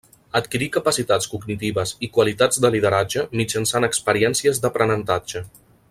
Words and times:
Adquirir 0.37 0.67
capacitats 0.77 1.27
cognitives 1.33 1.91
i 2.07 2.09
qualitats 2.17 2.63
de 2.65 2.71
lideratge 2.77 3.27
mitjançant 3.43 3.89
experiències 3.91 4.63
d'aprenentatge. 4.65 5.45